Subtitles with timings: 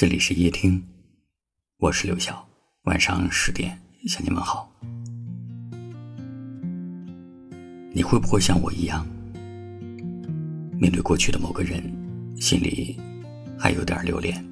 [0.00, 0.82] 这里是夜听，
[1.76, 2.48] 我是刘晓。
[2.84, 4.72] 晚上十点向你们好。
[7.92, 9.06] 你会不会像我一样，
[10.78, 11.84] 面对过去的某个人，
[12.40, 12.98] 心里
[13.58, 14.42] 还有点留恋？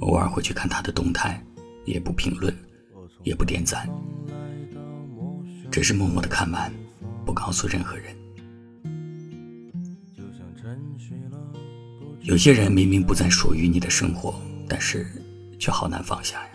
[0.00, 1.40] 偶尔会去看他的动态，
[1.84, 2.52] 也不评论，
[3.22, 3.88] 也不点赞，
[5.70, 6.72] 只是默默的看完，
[7.24, 8.16] 不告诉任何人。
[12.24, 15.04] 有些人明明不再属于你的生活，但是
[15.58, 16.50] 却好难放下呀。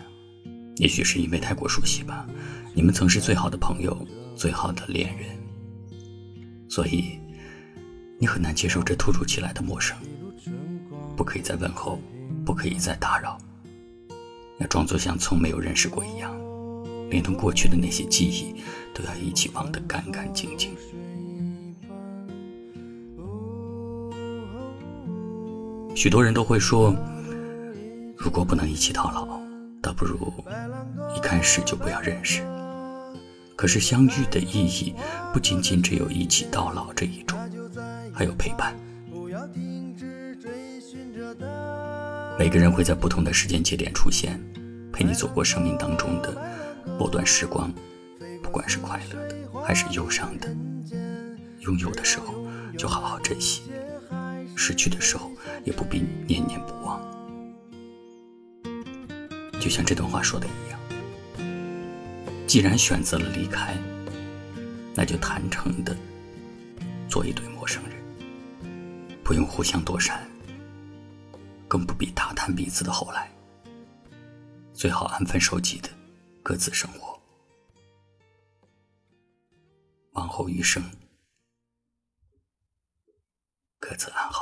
[0.76, 2.26] 也许是因为太过熟悉吧，
[2.72, 3.94] 你们曾是最好的朋友，
[4.34, 5.28] 最好的恋人，
[6.70, 7.18] 所以
[8.18, 9.94] 你很难接受这突如其来的陌生。
[11.14, 12.00] 不可以再问候，
[12.46, 13.36] 不可以再打扰，
[14.60, 16.34] 要装作像从没有认识过一样，
[17.10, 18.54] 连同过去的那些记忆
[18.94, 20.70] 都要一起忘得干干净净。
[25.98, 26.94] 许多人都会说，
[28.16, 29.40] 如果不能一起到老，
[29.82, 30.32] 倒不如
[31.12, 32.40] 一开始就不要认识。
[33.56, 34.94] 可是相遇的意义
[35.32, 37.36] 不仅仅只有一起到老这一种，
[38.14, 38.76] 还有陪伴。
[42.38, 44.40] 每个人会在不同的时间节点出现，
[44.92, 46.32] 陪你走过生命当中的
[46.96, 47.72] 某段时光，
[48.40, 50.48] 不管是快乐的还是忧伤的。
[51.62, 52.46] 拥有的时候
[52.78, 53.62] 就好好珍惜。
[54.58, 55.30] 失去的时候，
[55.64, 57.00] 也不必念念不忘。
[59.60, 60.80] 就像这段话说的一样，
[62.46, 63.76] 既然选择了离开，
[64.96, 65.96] 那就坦诚的
[67.08, 67.92] 做一对陌生人，
[69.22, 70.28] 不用互相躲闪，
[71.68, 73.30] 更不必打探彼此的后来。
[74.74, 75.88] 最好安分守己的
[76.42, 77.20] 各自生活，
[80.12, 80.82] 往后余生。
[83.80, 84.37] 各自安好。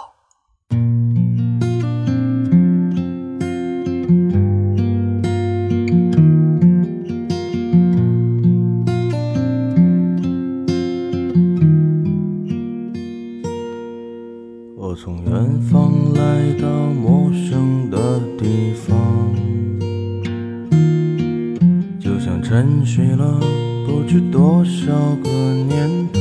[22.57, 23.39] 沉睡了
[23.87, 24.91] 不知多少
[25.23, 26.19] 个年头。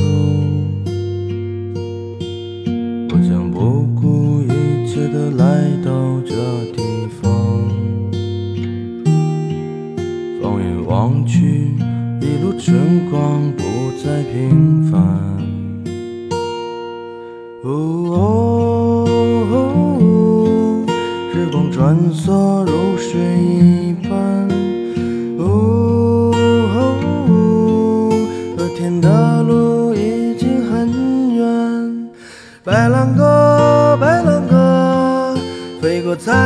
[3.08, 6.34] 我将不顾一切的来到这
[6.74, 7.32] 地方，
[10.42, 11.70] 放眼望去，
[12.20, 13.62] 一路春光不
[14.04, 14.75] 再平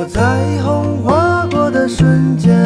[0.00, 0.22] 我彩
[0.62, 2.56] 虹划过的瞬间，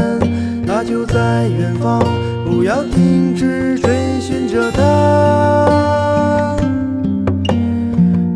[0.65, 2.01] 它就在远方，
[2.45, 6.57] 不要停止追寻着它。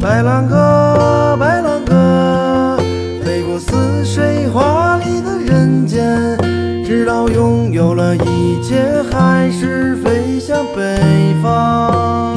[0.01, 2.77] 白兰鸽，白兰鸽，
[3.23, 6.37] 飞过似水华丽的人间，
[6.85, 12.35] 直到拥有了一切，还是飞向北方。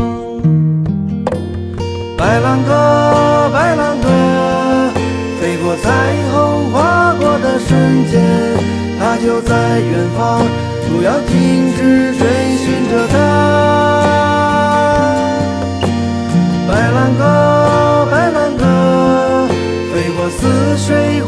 [2.16, 2.91] 白兰鸽。
[9.46, 10.46] 在远方
[10.88, 12.28] 不要停止追
[12.58, 13.16] 寻着它。
[16.68, 19.48] 白兰鸽白兰鸽
[19.94, 21.22] 飞过似水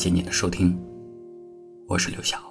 [0.00, 0.74] 感谢你的收听
[1.86, 2.49] 我是刘晓。